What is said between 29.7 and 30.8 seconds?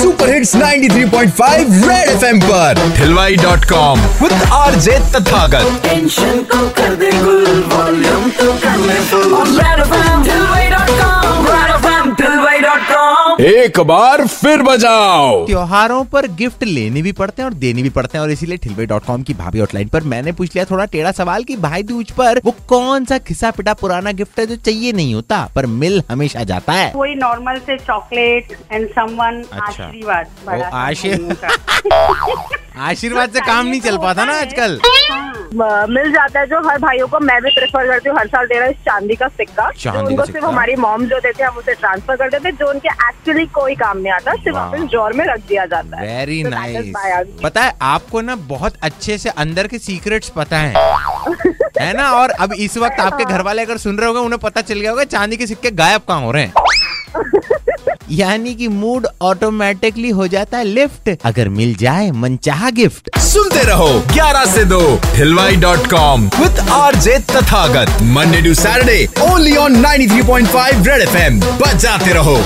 आशीर्वाद बड़ा ओ,